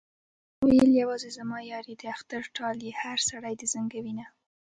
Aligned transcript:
ما 0.59 0.63
ويل 0.67 0.89
يوازې 1.01 1.29
زما 1.37 1.59
يار 1.71 1.85
يې 1.91 1.95
د 2.01 2.03
اختر 2.15 2.43
ټال 2.55 2.77
يې 2.87 2.91
هر 3.01 3.19
سړی 3.29 3.53
دې 3.59 3.67
زنګوينه 3.73 4.25